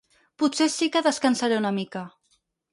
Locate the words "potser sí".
0.43-0.87